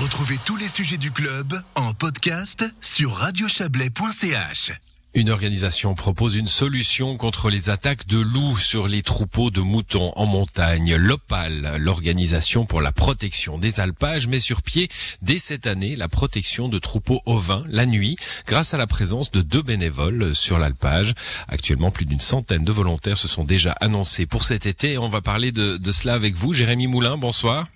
Retrouvez 0.00 0.36
tous 0.46 0.56
les 0.56 0.68
sujets 0.68 0.96
du 0.96 1.10
club 1.10 1.60
en 1.74 1.92
podcast 1.92 2.64
sur 2.80 3.14
radiochablais.ch. 3.14 4.70
Une 5.14 5.28
organisation 5.28 5.96
propose 5.96 6.36
une 6.36 6.46
solution 6.46 7.16
contre 7.16 7.50
les 7.50 7.68
attaques 7.68 8.06
de 8.06 8.20
loups 8.20 8.58
sur 8.58 8.86
les 8.86 9.02
troupeaux 9.02 9.50
de 9.50 9.60
moutons 9.60 10.12
en 10.14 10.26
montagne. 10.26 10.94
L'OPAL, 10.94 11.78
l'organisation 11.80 12.64
pour 12.64 12.80
la 12.80 12.92
protection 12.92 13.58
des 13.58 13.80
alpages, 13.80 14.28
met 14.28 14.38
sur 14.38 14.62
pied 14.62 14.88
dès 15.20 15.38
cette 15.38 15.66
année 15.66 15.96
la 15.96 16.06
protection 16.06 16.68
de 16.68 16.78
troupeaux 16.78 17.20
ovins 17.26 17.64
la 17.66 17.84
nuit 17.84 18.16
grâce 18.46 18.74
à 18.74 18.78
la 18.78 18.86
présence 18.86 19.32
de 19.32 19.40
deux 19.40 19.62
bénévoles 19.62 20.32
sur 20.36 20.60
l'alpage. 20.60 21.12
Actuellement, 21.48 21.90
plus 21.90 22.06
d'une 22.06 22.20
centaine 22.20 22.62
de 22.62 22.70
volontaires 22.70 23.18
se 23.18 23.26
sont 23.26 23.44
déjà 23.44 23.72
annoncés 23.80 24.26
pour 24.26 24.44
cet 24.44 24.64
été. 24.64 24.96
On 24.96 25.08
va 25.08 25.22
parler 25.22 25.50
de, 25.50 25.76
de 25.76 25.90
cela 25.90 26.14
avec 26.14 26.34
vous. 26.34 26.52
Jérémy 26.52 26.86
Moulin, 26.86 27.16
bonsoir. 27.16 27.66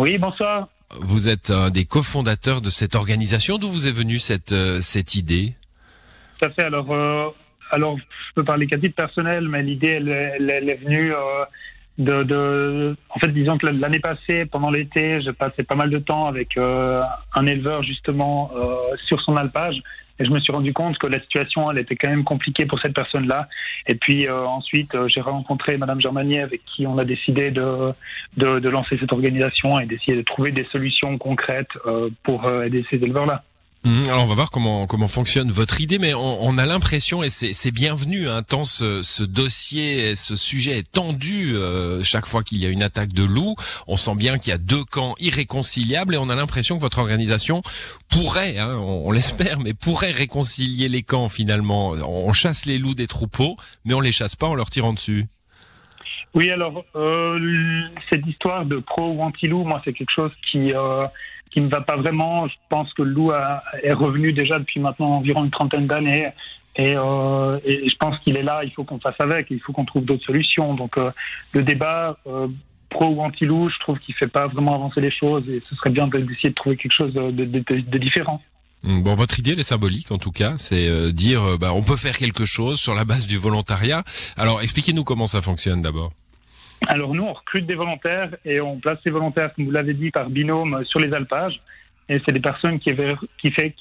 Oui, 0.00 0.18
bonsoir. 0.18 0.68
Vous 1.00 1.28
êtes 1.28 1.50
un 1.50 1.70
des 1.70 1.84
cofondateurs 1.84 2.60
de 2.60 2.68
cette 2.68 2.94
organisation. 2.94 3.58
D'où 3.58 3.68
vous 3.68 3.86
est 3.86 3.92
venue 3.92 4.18
cette, 4.18 4.52
euh, 4.52 4.80
cette 4.80 5.14
idée? 5.14 5.54
Tout 6.38 6.46
à 6.46 6.50
fait. 6.50 6.64
Alors, 6.64 6.92
euh, 6.92 7.28
alors, 7.70 7.96
je 7.98 8.34
peux 8.34 8.44
parler 8.44 8.66
qu'à 8.66 8.78
titre 8.78 8.96
personnel, 8.96 9.48
mais 9.48 9.62
l'idée, 9.62 9.88
elle, 9.88 10.68
est 10.68 10.74
venue 10.76 11.12
euh, 11.14 11.44
de, 11.98 12.96
En 13.10 13.18
fait, 13.20 13.28
disons 13.28 13.58
que 13.58 13.66
l'année 13.66 14.00
passée, 14.00 14.44
pendant 14.46 14.70
l'été, 14.70 15.20
j'ai 15.22 15.32
passé 15.32 15.62
pas 15.62 15.74
mal 15.74 15.90
de 15.90 15.98
temps 15.98 16.26
avec 16.26 16.56
euh, 16.56 17.02
un 17.34 17.46
éleveur, 17.46 17.82
justement, 17.82 18.50
sur 19.06 19.20
son 19.22 19.36
alpage. 19.36 19.76
Et 20.22 20.24
je 20.24 20.30
me 20.30 20.38
suis 20.38 20.52
rendu 20.52 20.72
compte 20.72 20.98
que 20.98 21.08
la 21.08 21.20
situation, 21.20 21.68
elle 21.68 21.78
était 21.78 21.96
quand 21.96 22.08
même 22.08 22.22
compliquée 22.22 22.64
pour 22.64 22.78
cette 22.78 22.94
personne-là. 22.94 23.48
Et 23.88 23.96
puis 23.96 24.28
euh, 24.28 24.46
ensuite, 24.46 24.94
euh, 24.94 25.08
j'ai 25.08 25.20
rencontré 25.20 25.76
Madame 25.76 26.00
Germanier, 26.00 26.40
avec 26.40 26.64
qui 26.64 26.86
on 26.86 26.96
a 26.98 27.04
décidé 27.04 27.50
de, 27.50 27.92
de, 28.36 28.60
de 28.60 28.68
lancer 28.68 28.96
cette 29.00 29.12
organisation 29.12 29.80
et 29.80 29.86
d'essayer 29.86 30.16
de 30.16 30.22
trouver 30.22 30.52
des 30.52 30.62
solutions 30.64 31.18
concrètes 31.18 31.76
euh, 31.86 32.08
pour 32.22 32.46
euh, 32.46 32.62
aider 32.62 32.86
ces 32.88 32.98
éleveurs-là. 32.98 33.42
Mhm, 33.84 34.04
Alors 34.08 34.22
on 34.22 34.26
va 34.28 34.34
voir 34.36 34.50
comment 34.52 34.86
comment 34.86 35.08
fonctionne 35.08 35.50
votre 35.50 35.80
idée, 35.80 35.98
mais 35.98 36.14
on, 36.14 36.44
on 36.44 36.56
a 36.56 36.66
l'impression 36.66 37.24
et 37.24 37.30
c'est 37.30 37.70
bienvenu, 37.72 38.28
hein, 38.28 38.44
tant 38.44 38.62
ce, 38.64 39.02
ce 39.02 39.24
dossier, 39.24 40.14
ce 40.14 40.36
sujet 40.36 40.78
est 40.78 40.88
tendu 40.92 41.56
euh, 41.56 42.00
chaque 42.04 42.26
fois 42.26 42.44
qu'il 42.44 42.58
y 42.58 42.66
a 42.66 42.68
une 42.68 42.82
attaque 42.84 43.12
de 43.12 43.24
loup. 43.24 43.56
On 43.88 43.96
sent 43.96 44.14
bien 44.14 44.38
qu'il 44.38 44.52
y 44.52 44.54
a 44.54 44.58
deux 44.58 44.84
camps 44.84 45.16
irréconciliables 45.18 46.14
et 46.14 46.18
on 46.18 46.28
a 46.30 46.36
l'impression 46.36 46.76
que 46.76 46.80
votre 46.80 47.00
organisation 47.00 47.60
pourrait, 48.08 48.58
hein, 48.58 48.76
on, 48.76 49.08
on 49.08 49.10
l'espère, 49.10 49.58
mais 49.58 49.74
pourrait 49.74 50.12
réconcilier 50.12 50.88
les 50.88 51.02
camps 51.02 51.28
finalement. 51.28 51.90
On 51.90 52.32
chasse 52.32 52.66
les 52.66 52.78
loups 52.78 52.94
des 52.94 53.08
troupeaux, 53.08 53.56
mais 53.84 53.94
on 53.94 54.00
les 54.00 54.12
chasse 54.12 54.36
pas 54.36 54.46
en 54.46 54.54
leur 54.54 54.70
tirant 54.70 54.92
dessus. 54.92 55.26
Oui, 56.34 56.48
alors 56.50 56.84
euh, 56.94 57.82
cette 58.10 58.26
histoire 58.26 58.64
de 58.64 58.78
pro 58.78 59.10
ou 59.10 59.22
anti-loup, 59.22 59.64
moi, 59.64 59.82
c'est 59.84 59.92
quelque 59.92 60.12
chose 60.16 60.30
qui 60.50 60.72
euh, 60.72 61.04
qui 61.52 61.60
ne 61.60 61.68
va 61.68 61.80
pas 61.80 61.96
vraiment. 61.96 62.48
Je 62.48 62.54
pense 62.68 62.92
que 62.94 63.02
le 63.02 63.10
loup 63.10 63.30
est 63.82 63.92
revenu 63.92 64.32
déjà 64.32 64.58
depuis 64.58 64.80
maintenant 64.80 65.18
environ 65.18 65.44
une 65.44 65.50
trentaine 65.50 65.86
d'années. 65.86 66.28
Et, 66.76 66.94
euh, 66.96 67.58
et 67.64 67.88
je 67.88 67.96
pense 67.96 68.18
qu'il 68.20 68.36
est 68.36 68.42
là, 68.42 68.62
il 68.64 68.72
faut 68.72 68.84
qu'on 68.84 68.98
fasse 68.98 69.20
avec, 69.20 69.48
il 69.50 69.60
faut 69.60 69.72
qu'on 69.72 69.84
trouve 69.84 70.04
d'autres 70.04 70.24
solutions. 70.24 70.74
Donc 70.74 70.96
euh, 70.96 71.10
le 71.52 71.62
débat 71.62 72.16
euh, 72.26 72.48
pro 72.88 73.06
ou 73.06 73.20
anti-loup, 73.20 73.68
je 73.68 73.78
trouve 73.80 73.98
qu'il 73.98 74.14
fait 74.14 74.26
pas 74.26 74.46
vraiment 74.46 74.74
avancer 74.74 75.00
les 75.00 75.10
choses 75.10 75.46
et 75.48 75.62
ce 75.68 75.76
serait 75.76 75.90
bien 75.90 76.06
d'essayer 76.06 76.48
de 76.48 76.54
trouver 76.54 76.76
quelque 76.76 76.94
chose 76.94 77.12
de, 77.12 77.98
différent. 77.98 78.40
Mm, 78.82 79.02
Bon, 79.02 79.14
votre 79.14 79.38
idée 79.38 79.52
elle 79.52 79.60
est 79.60 79.64
symbolique 79.64 80.10
en 80.10 80.18
tout 80.18 80.32
cas, 80.32 80.54
c'est 80.56 81.12
dire 81.12 81.42
euh, 81.42 81.56
bah, 81.58 81.72
on 81.74 81.82
peut 81.82 81.96
faire 81.96 82.16
quelque 82.16 82.46
chose 82.46 82.80
sur 82.80 82.94
la 82.94 83.04
base 83.04 83.26
du 83.26 83.36
volontariat. 83.36 84.02
Alors 84.38 84.62
expliquez-nous 84.62 85.04
comment 85.04 85.26
ça 85.26 85.42
fonctionne 85.42 85.82
d'abord. 85.82 86.12
Alors 86.88 87.14
nous, 87.14 87.22
on 87.22 87.32
recrute 87.32 87.66
des 87.66 87.74
volontaires 87.74 88.30
et 88.44 88.60
on 88.60 88.78
place 88.78 88.98
ces 89.04 89.12
volontaires, 89.12 89.54
comme 89.54 89.66
vous 89.66 89.70
l'avez 89.70 89.94
dit, 89.94 90.10
par 90.10 90.28
binôme 90.30 90.74
euh, 90.74 90.84
sur 90.84 91.00
les 91.00 91.12
alpages. 91.12 91.60
Et 92.08 92.20
c'est 92.26 92.34
des 92.34 92.40
personnes 92.40 92.80
qui, 92.80 92.90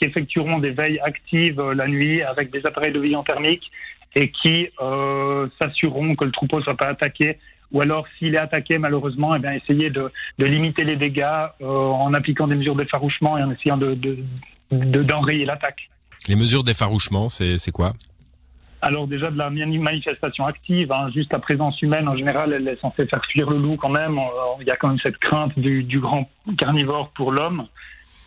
effectueront 0.02 0.60
des 0.60 0.72
veilles 0.72 1.00
actives 1.00 1.60
euh, 1.60 1.74
la 1.74 1.88
nuit 1.88 2.22
avec 2.22 2.52
des 2.52 2.62
appareils 2.66 2.94
de 2.94 3.00
vision 3.00 3.24
thermique 3.24 3.72
et 4.16 4.30
qui 4.30 4.70
euh, 4.82 5.48
s'assureront 5.60 6.16
que 6.16 6.26
le 6.26 6.32
troupeau 6.32 6.60
ne 6.60 6.64
soit 6.64 6.78
pas 6.78 6.90
attaqué. 6.90 7.38
Ou 7.72 7.82
alors, 7.82 8.06
s'il 8.20 8.36
est 8.36 8.40
attaqué, 8.40 8.78
malheureusement, 8.78 9.32
eh 9.36 9.40
bien, 9.40 9.54
essayer 9.54 9.90
de, 9.90 10.12
limiter 10.38 10.84
les 10.84 10.98
dégâts 10.98 11.48
en 11.62 12.14
appliquant 12.14 12.46
des 12.46 12.56
mesures 12.56 12.76
d'effarouchement 12.76 13.38
et 13.38 13.44
en 13.44 13.52
essayant 13.52 13.78
de, 13.78 13.94
de, 13.94 14.18
de- 14.72 15.04
d'enrayer 15.04 15.46
l'attaque. 15.46 15.90
Les 16.28 16.36
mesures 16.36 16.66
d'effarouchement, 16.66 17.30
c'est 17.30 17.72
quoi? 17.72 17.94
Alors 18.84 19.08
déjà 19.08 19.30
de 19.30 19.38
la 19.38 19.50
mani- 19.50 19.78
manifestation 19.78 20.46
active, 20.48 20.92
hein, 20.92 21.10
juste 21.14 21.32
la 21.32 21.40
présence 21.40 21.80
humaine 21.82 22.08
en 22.08 22.16
général, 22.16 22.52
elle 22.54 22.68
est 22.68 22.80
censée 22.80 23.06
faire 23.06 23.24
fuir 23.26 23.50
le 23.50 23.58
loup 23.58 23.78
quand 23.78 23.90
même. 23.90 24.18
Euh, 24.18 24.62
Il 24.62 24.68
y 24.68 24.72
a 24.72 24.76
quand 24.76 24.88
même 24.90 25.00
cette 25.04 25.18
crainte 25.18 25.58
du, 25.58 25.84
du 25.84 26.00
grand 26.00 26.28
carnivore 26.58 27.10
pour 27.16 27.32
l'homme. 27.32 27.68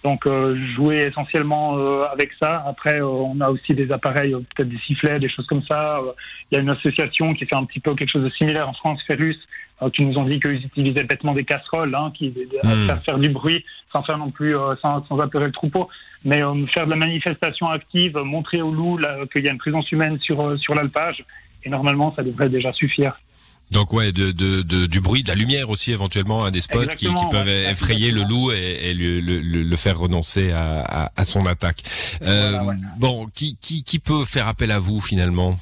Donc 0.04 0.26
euh, 0.26 0.54
jouer 0.76 0.98
essentiellement 0.98 1.78
euh, 1.78 2.04
avec 2.12 2.31
ça. 2.41 2.62
Après, 2.66 3.00
euh, 3.00 3.06
on 3.06 3.41
a 3.41 3.48
aussi 3.48 3.72
des 3.75 3.91
appareils, 3.91 4.34
euh, 4.34 4.41
peut-être 4.54 4.69
des 4.69 4.78
sifflets, 4.87 5.19
des 5.19 5.31
choses 5.31 5.47
comme 5.47 5.62
ça. 5.62 5.98
Euh, 5.98 6.12
Il 6.53 6.56
y 6.56 6.59
a 6.59 6.62
une 6.62 6.70
association 6.70 7.32
qui 7.34 7.47
fait 7.47 7.56
un 7.56 7.65
petit 7.65 7.81
peu 7.81 7.94
quelque 7.94 8.10
chose 8.10 8.25
de 8.25 8.31
similaire 8.31 8.69
en 8.69 8.75
France, 8.75 9.00
Ferus, 9.09 9.38
euh, 9.81 9.88
qui 9.88 10.04
nous 10.04 10.19
ont 10.19 10.25
dit 10.25 10.38
qu'ils 10.41 10.62
utilisaient 10.65 11.04
bêtement 11.04 11.32
des 11.32 11.44
casseroles, 11.44 11.94
hein, 11.94 12.12
qui 12.15 12.26
Hmm. 12.28 12.87
faire 12.87 13.03
faire 13.03 13.19
du 13.19 13.31
bruit 13.31 13.65
sans 13.92 14.03
faire 14.03 14.19
non 14.19 14.31
plus, 14.31 14.56
euh, 14.56 14.75
sans, 14.82 15.04
sans 15.06 15.19
apeurer 15.20 15.47
le 15.47 15.53
troupeau. 15.53 15.88
Mais 16.25 16.42
euh, 16.42 16.66
faire 16.66 16.84
de 16.86 16.91
la 16.91 16.97
manifestation 16.97 17.69
active, 17.71 18.16
montrer 18.19 18.60
au 18.60 18.72
loup 18.72 18.98
là, 18.98 19.16
qu'il 19.32 19.44
y 19.44 19.48
a 19.48 19.53
une 19.53 19.59
présence 19.59 19.91
humaine 19.91 20.19
sur, 20.19 20.38
euh, 20.41 20.56
sur 20.59 20.75
l'alpage, 20.75 21.25
et 21.65 21.71
normalement, 21.71 22.12
ça 22.15 22.22
devrait 22.22 22.50
déjà 22.50 22.72
suffire. 22.75 23.19
Donc 23.74 23.92
ouais, 23.92 24.12
de, 24.12 24.30
de, 24.30 24.62
de- 24.62 24.86
du 24.86 25.00
bruit, 25.00 25.22
de 25.24 25.28
la 25.28 25.34
lumière 25.34 25.68
aussi 25.68 25.90
éventuellement, 25.90 26.44
hein, 26.44 26.52
des 26.52 26.60
spots 26.60 26.86
qui, 26.96 27.06
peuvent 27.30 27.44
ouais, 27.44 27.70
effrayer 27.70 28.12
le 28.12 28.22
loup 28.22 28.52
et, 28.52 28.78
et 28.90 28.94
le, 28.94 29.18
le, 29.20 29.40
le- 29.40 29.64
le 29.64 29.76
faire 29.76 29.98
renoncer 29.98 30.52
à, 30.52 30.80
à, 31.06 31.12
à 31.16 31.24
son 31.24 31.44
attaque. 31.44 31.82
Euh, 32.22 32.50
Voilà, 32.52 32.64
ouais. 32.66 32.74
Bon, 32.98 33.26
qui, 33.34 33.56
qui, 33.60 33.82
qui 33.82 33.98
peut 33.98 34.24
faire 34.24 34.46
appel 34.46 34.70
à 34.70 34.78
vous 34.78 35.00
finalement? 35.00 35.58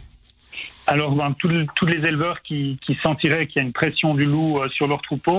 Alors, 0.86 1.12
ben, 1.12 1.34
tous 1.38 1.48
les- 1.48 2.06
éleveurs 2.06 2.42
qui, 2.42 2.78
qui 2.84 2.98
sentiraient 3.02 3.46
qu'il 3.46 3.62
y 3.62 3.64
a 3.64 3.66
une 3.66 3.72
pression 3.72 4.14
du 4.14 4.24
loup 4.26 4.58
euh, 4.60 4.68
sur 4.68 4.86
leur 4.88 5.00
troupeau, 5.00 5.38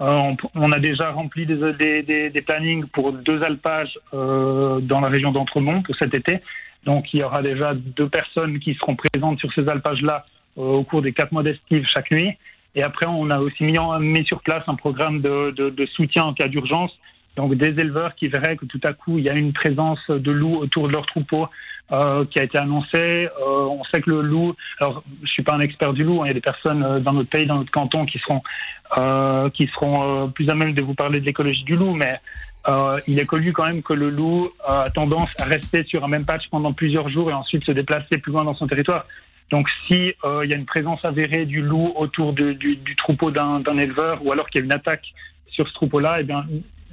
euh, 0.00 0.04
on, 0.06 0.36
on 0.54 0.70
a 0.70 0.78
déjà 0.78 1.10
rempli 1.10 1.44
des, 1.44 1.56
des, 1.72 2.02
des, 2.02 2.30
des 2.30 2.42
plannings 2.42 2.84
pour 2.86 3.12
deux 3.12 3.42
alpages 3.42 3.98
euh, 4.14 4.80
dans 4.80 5.00
la 5.00 5.08
région 5.08 5.32
d'Entremont 5.32 5.82
pour 5.82 5.96
cet 5.96 6.14
été. 6.14 6.38
Donc, 6.84 7.12
il 7.14 7.20
y 7.20 7.22
aura 7.22 7.42
déjà 7.42 7.74
deux 7.74 8.08
personnes 8.08 8.58
qui 8.60 8.74
seront 8.74 8.94
présentes 8.96 9.38
sur 9.40 9.52
ces 9.54 9.68
alpages-là 9.68 10.26
au 10.56 10.82
cours 10.84 11.02
des 11.02 11.12
quatre 11.12 11.32
mois 11.32 11.42
d'estive 11.42 11.86
chaque 11.86 12.10
nuit. 12.10 12.32
Et 12.74 12.82
après, 12.82 13.06
on 13.06 13.30
a 13.30 13.38
aussi 13.38 13.64
mis, 13.64 13.78
en, 13.78 13.98
mis 14.00 14.24
sur 14.24 14.40
place 14.40 14.62
un 14.66 14.74
programme 14.74 15.20
de, 15.20 15.50
de, 15.50 15.86
soutien 15.86 16.24
en 16.24 16.34
cas 16.34 16.48
d'urgence. 16.48 16.92
Donc, 17.36 17.54
des 17.54 17.68
éleveurs 17.80 18.14
qui 18.14 18.28
verraient 18.28 18.56
que 18.56 18.66
tout 18.66 18.80
à 18.84 18.92
coup, 18.92 19.18
il 19.18 19.24
y 19.24 19.30
a 19.30 19.34
une 19.34 19.52
présence 19.52 20.00
de 20.08 20.30
loup 20.30 20.56
autour 20.56 20.88
de 20.88 20.92
leur 20.92 21.06
troupeau 21.06 21.48
euh, 21.90 22.24
qui 22.26 22.40
a 22.40 22.44
été 22.44 22.58
annoncée. 22.58 23.28
Euh, 23.40 23.66
on 23.66 23.84
sait 23.84 24.00
que 24.00 24.10
le 24.10 24.22
loup, 24.22 24.54
alors 24.80 25.02
je 25.22 25.30
suis 25.30 25.42
pas 25.42 25.54
un 25.54 25.60
expert 25.60 25.92
du 25.92 26.04
loup, 26.04 26.22
hein, 26.22 26.26
il 26.26 26.28
y 26.28 26.30
a 26.30 26.34
des 26.34 26.40
personnes 26.40 26.82
euh, 26.82 27.00
dans 27.00 27.12
notre 27.12 27.28
pays, 27.28 27.46
dans 27.46 27.56
notre 27.56 27.70
canton 27.70 28.06
qui 28.06 28.18
seront, 28.18 28.42
euh, 28.98 29.50
qui 29.50 29.66
seront 29.68 30.24
euh, 30.24 30.26
plus 30.28 30.48
à 30.48 30.54
même 30.54 30.74
de 30.74 30.82
vous 30.82 30.94
parler 30.94 31.20
de 31.20 31.26
l'écologie 31.26 31.64
du 31.64 31.76
loup, 31.76 31.94
mais 31.94 32.18
euh, 32.68 33.00
il 33.06 33.18
est 33.18 33.26
connu 33.26 33.52
quand 33.52 33.66
même 33.66 33.82
que 33.82 33.92
le 33.92 34.08
loup 34.08 34.48
a 34.66 34.88
tendance 34.90 35.30
à 35.38 35.44
rester 35.44 35.84
sur 35.84 36.04
un 36.04 36.08
même 36.08 36.24
patch 36.24 36.48
pendant 36.50 36.72
plusieurs 36.72 37.08
jours 37.08 37.30
et 37.30 37.34
ensuite 37.34 37.64
se 37.64 37.72
déplacer 37.72 38.18
plus 38.22 38.32
loin 38.32 38.44
dans 38.44 38.54
son 38.54 38.66
territoire. 38.66 39.06
Donc 39.52 39.68
si 39.86 40.14
euh, 40.24 40.40
il 40.44 40.50
y 40.50 40.54
a 40.54 40.56
une 40.56 40.64
présence 40.66 41.04
avérée 41.04 41.44
du 41.46 41.60
loup 41.62 41.92
autour 41.94 42.32
de- 42.32 42.52
du, 42.54 42.74
du 42.76 42.96
troupeau 42.96 43.30
d'un 43.30 43.60
d'un 43.60 43.78
éleveur 43.78 44.14
ou 44.24 44.32
alors 44.32 44.48
qu'il 44.48 44.60
y 44.60 44.62
a 44.62 44.64
une 44.64 44.72
attaque 44.72 45.06
sur 45.48 45.68
ce 45.68 45.74
troupeau-là, 45.74 46.16
eh 46.20 46.24
bien 46.24 46.44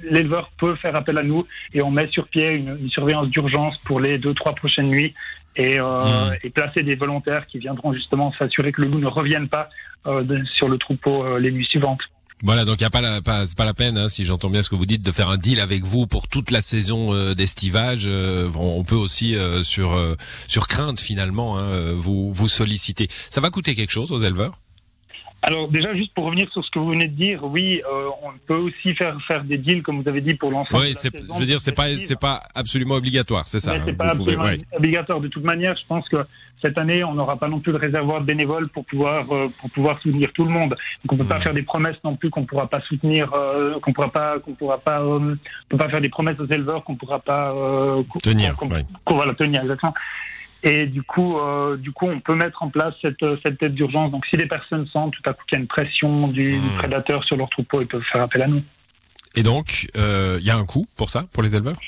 l'éleveur 0.02 0.50
peut 0.58 0.74
faire 0.76 0.94
appel 0.96 1.16
à 1.18 1.22
nous 1.22 1.46
et 1.74 1.82
on 1.82 1.90
met 1.90 2.08
sur 2.08 2.28
pied 2.28 2.48
une, 2.60 2.76
une 2.82 2.90
surveillance 2.90 3.28
d'urgence 3.28 3.76
pour 3.78 3.98
les 4.00 4.18
deux 4.18 4.34
trois 4.34 4.54
prochaines 4.54 4.88
nuits 4.88 5.14
et, 5.56 5.80
euh, 5.80 5.84
Mhm. 6.30 6.36
et 6.44 6.50
placer 6.50 6.82
des 6.82 6.94
volontaires 6.94 7.46
qui 7.46 7.58
viendront 7.58 7.92
justement 7.92 8.30
s'assurer 8.32 8.70
que 8.72 8.82
le 8.82 8.88
loup 8.88 9.00
ne 9.00 9.06
revienne 9.20 9.48
pas 9.48 9.68
euh, 10.06 10.22
de- 10.22 10.44
sur 10.56 10.68
le 10.68 10.78
troupeau 10.78 11.24
euh, 11.24 11.38
les 11.38 11.50
nuits 11.50 11.66
suivantes. 11.74 12.00
Voilà, 12.42 12.64
donc 12.64 12.80
il 12.80 12.82
y 12.82 12.86
a 12.86 12.90
pas 12.90 13.02
la, 13.02 13.20
pas, 13.20 13.46
c'est 13.46 13.56
pas 13.56 13.66
la 13.66 13.74
peine, 13.74 13.98
hein, 13.98 14.08
si 14.08 14.24
j'entends 14.24 14.48
bien 14.48 14.62
ce 14.62 14.70
que 14.70 14.74
vous 14.74 14.86
dites, 14.86 15.02
de 15.02 15.12
faire 15.12 15.28
un 15.28 15.36
deal 15.36 15.60
avec 15.60 15.84
vous 15.84 16.06
pour 16.06 16.26
toute 16.26 16.50
la 16.50 16.62
saison 16.62 17.12
euh, 17.14 17.34
d'estivage. 17.34 18.04
Euh, 18.06 18.48
on 18.54 18.82
peut 18.82 18.94
aussi 18.96 19.36
euh, 19.36 19.62
sur 19.62 19.92
euh, 19.92 20.14
sur 20.48 20.66
crainte 20.66 21.00
finalement 21.00 21.58
hein, 21.58 21.62
euh, 21.64 21.94
vous 21.96 22.32
vous 22.32 22.48
solliciter. 22.48 23.08
Ça 23.28 23.42
va 23.42 23.50
coûter 23.50 23.74
quelque 23.74 23.92
chose 23.92 24.10
aux 24.10 24.20
éleveurs? 24.20 24.58
Alors 25.42 25.68
déjà, 25.68 25.94
juste 25.94 26.12
pour 26.14 26.24
revenir 26.24 26.50
sur 26.52 26.62
ce 26.64 26.70
que 26.70 26.78
vous 26.78 26.90
venez 26.90 27.08
de 27.08 27.14
dire, 27.14 27.42
oui, 27.44 27.80
euh, 27.90 28.08
on 28.22 28.30
peut 28.46 28.56
aussi 28.56 28.94
faire 28.94 29.16
faire 29.26 29.42
des 29.42 29.56
deals, 29.56 29.82
comme 29.82 30.02
vous 30.02 30.08
avez 30.08 30.20
dit, 30.20 30.34
pour 30.34 30.50
l'ensemble. 30.50 30.82
Oui, 30.82 30.92
c'est, 30.94 31.10
je 31.16 31.38
veux 31.38 31.46
dire, 31.46 31.60
c'est 31.60 31.74
pas 31.74 31.96
c'est 31.96 32.20
pas 32.20 32.42
absolument 32.54 32.96
obligatoire, 32.96 33.46
c'est 33.48 33.58
ça. 33.60 33.72
Mais 33.72 33.78
hein, 33.78 33.82
c'est 33.86 33.96
pas 33.96 34.10
pouvez- 34.14 34.34
absolument 34.34 34.44
ouais. 34.44 34.58
obligatoire 34.76 35.20
de 35.20 35.28
toute 35.28 35.44
manière. 35.44 35.74
Je 35.76 35.86
pense 35.86 36.06
que 36.10 36.18
cette 36.62 36.76
année, 36.76 37.02
on 37.04 37.14
n'aura 37.14 37.38
pas 37.38 37.48
non 37.48 37.58
plus 37.58 37.72
le 37.72 37.78
réservoir 37.78 38.20
de 38.20 38.26
bénévoles 38.26 38.68
pour 38.68 38.84
pouvoir 38.84 39.24
euh, 39.32 39.48
pour 39.60 39.70
pouvoir 39.70 39.98
soutenir 40.02 40.30
tout 40.34 40.44
le 40.44 40.50
monde. 40.50 40.70
Donc 41.04 41.12
on 41.12 41.16
peut 41.16 41.24
pas 41.24 41.40
faire 41.40 41.54
des 41.54 41.62
promesses 41.62 41.96
non 42.04 42.16
plus 42.16 42.28
qu'on 42.28 42.44
pourra 42.44 42.66
pas 42.68 42.82
soutenir, 42.82 43.32
euh, 43.32 43.80
qu'on 43.80 43.94
pourra 43.94 44.10
pas 44.12 44.38
qu'on 44.40 44.52
pourra 44.52 44.76
pas 44.78 45.00
euh, 45.00 45.36
on 45.36 45.68
peut 45.70 45.78
pas 45.78 45.88
faire 45.88 46.02
des 46.02 46.10
promesses 46.10 46.38
aux 46.38 46.46
éleveurs 46.52 46.84
qu'on 46.84 46.96
pourra 46.96 47.18
pas 47.18 47.52
euh, 47.54 48.02
Tenir, 48.22 48.56
qu'on- 48.56 48.70
ouais. 48.70 48.84
qu'on 49.06 49.16
va 49.16 49.24
la 49.24 49.32
tenir 49.34 49.62
exactement. 49.62 49.94
Et 50.62 50.86
du 50.86 51.02
coup, 51.02 51.38
euh, 51.38 51.76
du 51.76 51.90
coup, 51.92 52.06
on 52.06 52.20
peut 52.20 52.34
mettre 52.34 52.62
en 52.62 52.68
place 52.68 52.94
cette, 53.00 53.24
cette 53.44 53.58
tête 53.58 53.74
d'urgence. 53.74 54.10
Donc, 54.10 54.26
si 54.26 54.36
les 54.36 54.46
personnes 54.46 54.86
sentent 54.88 55.12
tout 55.12 55.22
à 55.30 55.32
coup 55.32 55.42
qu'il 55.48 55.56
y 55.56 55.58
a 55.58 55.62
une 55.62 55.68
pression 55.68 56.28
du, 56.28 56.52
du 56.52 56.58
Mhm. 56.58 56.76
prédateur 56.76 57.24
sur 57.24 57.36
leur 57.36 57.48
troupeau, 57.48 57.80
ils 57.80 57.86
peuvent 57.86 58.02
faire 58.12 58.22
appel 58.22 58.42
à 58.42 58.46
nous. 58.46 58.62
Et 59.36 59.42
donc, 59.42 59.86
il 59.94 60.42
y 60.44 60.50
a 60.50 60.56
un 60.56 60.64
coût 60.66 60.86
pour 60.96 61.08
ça, 61.08 61.24
pour 61.32 61.42
les 61.42 61.54
éleveurs? 61.54 61.78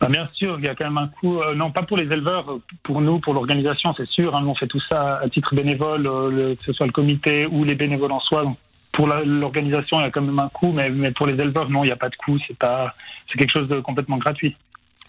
Bah, 0.00 0.08
bien 0.10 0.28
sûr, 0.34 0.56
il 0.58 0.64
y 0.66 0.68
a 0.68 0.74
quand 0.74 0.84
même 0.84 0.98
un 0.98 1.08
coût, 1.08 1.40
non 1.54 1.70
pas 1.70 1.82
pour 1.82 1.96
les 1.96 2.04
éleveurs, 2.04 2.58
pour 2.82 3.00
nous, 3.00 3.18
pour 3.18 3.32
l'organisation, 3.32 3.94
c'est 3.96 4.06
sûr, 4.08 4.36
hein, 4.36 4.44
on 4.46 4.54
fait 4.54 4.66
tout 4.66 4.82
ça 4.90 5.16
à 5.24 5.28
titre 5.30 5.54
bénévole, 5.54 6.04
que 6.04 6.64
ce 6.66 6.72
soit 6.74 6.84
le 6.86 6.92
comité 6.92 7.46
ou 7.46 7.64
les 7.64 7.74
bénévoles 7.74 8.12
en 8.12 8.20
soi, 8.20 8.44
pour 8.92 9.08
l'organisation, 9.08 9.98
il 10.00 10.02
y 10.02 10.06
a 10.06 10.10
quand 10.10 10.22
même 10.22 10.38
un 10.38 10.48
coût, 10.50 10.70
mais, 10.72 10.90
mais 10.90 11.12
pour 11.12 11.26
les 11.26 11.34
éleveurs, 11.40 11.70
non, 11.70 11.82
il 11.82 11.86
n'y 11.86 11.92
a 11.92 11.96
pas 11.96 12.10
de 12.10 12.16
coût. 12.16 12.38
C'est 12.38 13.38
quelque 13.38 13.52
chose 13.52 13.68
de 13.68 13.80
complètement 13.80 14.18
gratuit. 14.18 14.54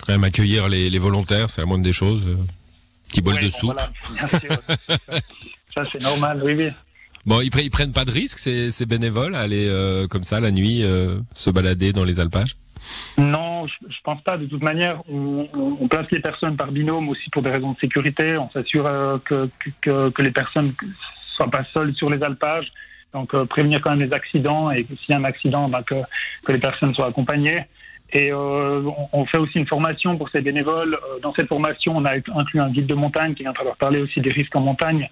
Quand 0.05 0.13
même 0.13 0.23
accueillir 0.23 0.69
les, 0.69 0.89
les 0.89 0.99
volontaires, 0.99 1.49
c'est 1.49 1.61
la 1.61 1.67
moindre 1.67 1.83
des 1.83 1.93
choses. 1.93 2.25
Euh, 3.07 3.09
petit 3.09 3.21
bol 3.21 3.37
de 3.37 3.49
soupe. 3.49 3.73
Voilà, 3.73 3.89
bien 4.13 4.39
sûr. 4.39 4.61
ça, 5.73 5.83
c'est 5.91 6.01
normal, 6.01 6.41
oui, 6.43 6.53
oui. 6.57 6.69
Bon, 7.25 7.41
ils, 7.41 7.49
ils, 7.61 7.69
prennent 7.69 7.91
pas 7.91 8.05
de 8.05 8.11
risques, 8.11 8.39
ces, 8.39 8.71
ces 8.71 8.85
bénévoles, 8.85 9.35
à 9.35 9.41
aller 9.41 9.67
euh, 9.67 10.07
comme 10.07 10.23
ça 10.23 10.39
la 10.39 10.51
nuit 10.51 10.83
euh, 10.83 11.19
se 11.33 11.49
balader 11.49 11.91
dans 11.91 12.05
les 12.05 12.19
alpages? 12.19 12.55
Non, 13.17 13.67
je, 13.67 13.73
je, 13.89 13.97
pense 14.03 14.21
pas. 14.21 14.37
De 14.37 14.45
toute 14.45 14.63
manière, 14.63 15.01
on, 15.09 15.47
on, 15.53 15.87
place 15.89 16.07
les 16.11 16.21
personnes 16.21 16.55
par 16.55 16.71
binôme 16.71 17.09
aussi 17.09 17.29
pour 17.29 17.41
des 17.41 17.49
raisons 17.49 17.73
de 17.73 17.77
sécurité. 17.79 18.37
On 18.37 18.49
s'assure 18.51 18.85
que, 19.25 19.49
que, 19.81 20.09
que, 20.09 20.21
les 20.21 20.31
personnes 20.31 20.71
soient 21.35 21.49
pas 21.49 21.65
seules 21.73 21.93
sur 21.95 22.09
les 22.09 22.23
alpages. 22.23 22.71
Donc 23.13 23.33
euh, 23.33 23.45
prévenir 23.45 23.81
quand 23.81 23.91
même 23.91 24.07
les 24.07 24.13
accidents 24.13 24.69
et 24.71 24.85
s'il 24.85 25.13
y 25.13 25.13
a 25.13 25.17
un 25.17 25.23
accident, 25.23 25.69
bah, 25.69 25.83
que, 25.85 25.95
que, 26.45 26.51
les 26.51 26.59
personnes 26.59 26.93
soient 26.93 27.07
accompagnées. 27.07 27.65
Et 28.13 28.31
euh, 28.31 28.89
on, 29.11 29.25
fait 29.25 29.37
aussi 29.37 29.59
une 29.59 29.67
formation 29.67 30.17
pour 30.17 30.29
ces 30.29 30.41
bénévoles. 30.41 30.95
Euh, 30.95 31.19
dans 31.21 31.33
cette 31.33 31.47
formation, 31.47 31.93
on 31.97 32.05
a 32.05 32.13
inclus 32.13 32.61
un 32.61 32.69
guide 32.69 32.87
de 32.87 32.95
montagne 32.95 33.33
qui 33.33 33.43
vient 33.43 33.53
leur 33.63 33.75
parler 33.75 33.99
aussi 33.99 34.21
des 34.21 34.29
risques 34.29 34.55
en 34.55 34.61
montagne. 34.61 35.09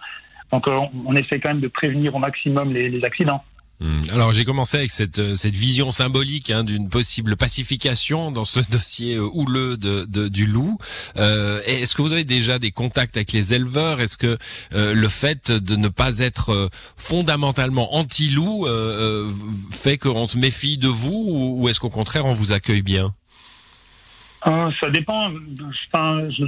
Donc 0.53 0.65
on, 0.67 0.89
on, 1.05 1.13
essaie 1.15 1.39
quand 1.39 1.49
même 1.49 1.59
de 1.59 1.67
prévenir 1.67 2.15
au 2.15 2.19
maximum 2.19 2.71
les 2.71 3.03
accidents. 3.03 3.43
Hmm. 3.81 4.01
Alors 4.09 4.31
j'ai 4.31 4.45
commencé 4.45 4.77
avec 4.77 4.89
cette 4.89 5.19
euh, 5.19 5.35
cette 5.35 5.55
vision 5.57 5.91
symbolique 5.91 6.49
hein, 6.49 6.63
d'une 6.63 6.87
possible 6.87 7.35
pacification 7.35 8.31
dans 8.31 8.45
ce 8.45 8.59
dossier 8.71 9.15
euh, 9.15 9.29
houleux 9.33 9.75
de, 9.75 10.05
de, 10.07 10.29
du 10.29 10.47
loup. 10.47 10.77
Euh, 11.17 11.61
Est-ce 11.65 11.93
que 11.93 12.01
vous 12.01 12.13
avez 12.13 12.23
déjà 12.23 12.57
des 12.57 12.71
contacts 12.71 13.17
avec 13.17 13.33
les 13.33 13.53
éleveurs? 13.53 13.99
Est-ce 13.99 14.17
que 14.17 14.37
euh, 14.73 14.93
le 14.93 15.09
fait 15.09 15.51
de 15.51 15.75
ne 15.75 15.89
pas 15.89 16.19
être 16.19 16.51
euh, 16.51 16.69
fondamentalement 16.95 17.95
anti-loup 17.95 18.65
euh, 18.65 19.29
fait 19.71 19.97
qu'on 19.97 20.27
se 20.27 20.37
méfie 20.37 20.77
de 20.77 20.87
vous 20.87 21.25
ou, 21.27 21.61
ou 21.61 21.67
est-ce 21.67 21.81
qu'au 21.81 21.89
contraire 21.89 22.25
on 22.25 22.33
vous 22.33 22.53
accueille 22.53 22.81
bien? 22.81 23.13
Ça 24.45 24.89
dépend. 24.91 25.31
Je 25.31 26.45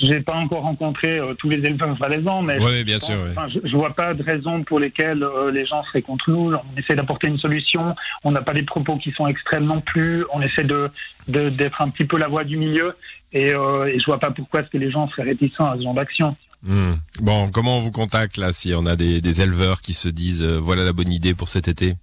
j'ai 0.00 0.20
pas 0.20 0.34
encore 0.34 0.62
rencontré 0.62 1.18
euh, 1.18 1.34
tous 1.34 1.50
les 1.50 1.58
éleveurs 1.58 1.94
valaisans, 1.96 2.42
mais 2.42 2.58
bien 2.84 2.98
sûr, 2.98 3.16
je, 3.48 3.60
je, 3.68 3.76
vois 3.76 3.90
pas 3.90 4.14
de 4.14 4.22
raison 4.22 4.62
pour 4.64 4.80
lesquelles 4.80 5.22
euh, 5.22 5.50
les 5.50 5.66
gens 5.66 5.82
seraient 5.84 6.00
contre 6.00 6.30
nous. 6.30 6.54
On 6.54 6.78
essaie 6.78 6.94
d'apporter 6.94 7.28
une 7.28 7.38
solution. 7.38 7.94
On 8.24 8.32
n'a 8.32 8.40
pas 8.40 8.54
des 8.54 8.62
propos 8.62 8.96
qui 8.96 9.12
sont 9.12 9.26
extrêmes 9.26 9.66
non 9.66 9.80
plus. 9.80 10.24
On 10.32 10.40
essaie 10.40 10.64
de 10.64 10.90
d'être 11.28 11.82
un 11.82 11.90
petit 11.90 12.06
peu 12.06 12.18
la 12.18 12.28
voix 12.28 12.44
du 12.44 12.56
milieu, 12.56 12.96
et, 13.32 13.54
euh, 13.54 13.84
et 13.86 14.00
je 14.00 14.06
vois 14.06 14.18
pas 14.18 14.30
pourquoi 14.30 14.60
est-ce 14.60 14.70
que 14.70 14.78
les 14.78 14.90
gens 14.90 15.08
seraient 15.10 15.22
réticents 15.24 15.70
à 15.70 15.76
ce 15.76 15.82
genre 15.82 15.94
d'action. 15.94 16.36
Mmh. 16.62 16.92
Bon, 17.22 17.50
comment 17.50 17.76
on 17.76 17.80
vous 17.80 17.92
contacte 17.92 18.36
là 18.36 18.52
si 18.52 18.74
on 18.74 18.84
a 18.86 18.96
des, 18.96 19.20
des 19.20 19.40
éleveurs 19.40 19.80
qui 19.80 19.92
se 19.92 20.08
disent 20.08 20.42
euh, 20.42 20.58
voilà 20.58 20.82
la 20.84 20.92
bonne 20.92 21.12
idée 21.12 21.34
pour 21.34 21.48
cet 21.48 21.68
été? 21.68 21.94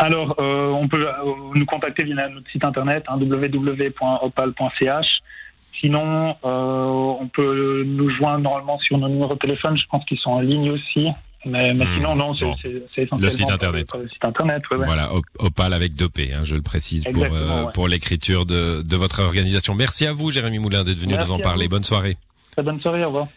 Alors, 0.00 0.36
on 0.38 0.86
peut 0.86 1.08
nous 1.56 1.66
contacter 1.66 2.04
via 2.04 2.28
notre 2.28 2.48
site 2.52 2.64
internet 2.64 3.02
hein, 3.08 3.18
www.opal.ch 3.18 3.88
Sinon, 5.80 6.36
euh, 6.44 7.16
on 7.20 7.28
peut 7.28 7.84
nous 7.86 8.10
joindre 8.10 8.40
normalement 8.40 8.78
sur 8.80 8.98
nos 8.98 9.08
numéros 9.08 9.34
de 9.34 9.38
téléphone. 9.38 9.76
Je 9.76 9.86
pense 9.90 10.04
qu'ils 10.04 10.18
sont 10.18 10.30
en 10.30 10.40
ligne 10.40 10.70
aussi. 10.70 11.08
Mais, 11.46 11.72
mais 11.72 11.84
mmh, 11.84 11.94
sinon, 11.94 12.16
non, 12.16 12.34
c'est 12.34 12.44
bon. 12.44 12.54
essentiellement 12.54 13.18
le 13.20 13.30
site 13.30 13.50
internet. 13.50 13.88
Le 13.94 14.08
site 14.08 14.24
internet 14.24 14.62
ouais, 14.72 14.76
voilà, 14.84 15.10
Opal 15.38 15.72
avec 15.72 15.94
deux 15.94 16.08
P, 16.08 16.30
hein, 16.34 16.40
je 16.42 16.56
le 16.56 16.62
précise 16.62 17.04
pour, 17.12 17.22
euh, 17.22 17.64
ouais. 17.64 17.72
pour 17.74 17.86
l'écriture 17.86 18.44
de, 18.44 18.82
de 18.82 18.96
votre 18.96 19.22
organisation. 19.22 19.74
Merci 19.74 20.06
à 20.06 20.12
vous, 20.12 20.30
Jérémy 20.30 20.58
Moulin, 20.58 20.82
d'être 20.82 20.98
venu 20.98 21.14
Merci 21.14 21.30
nous 21.30 21.36
en 21.36 21.38
parler. 21.38 21.68
Bonne 21.68 21.84
soirée. 21.84 22.16
Bonne 22.56 22.80
soirée, 22.80 23.04
au 23.04 23.06
revoir. 23.06 23.28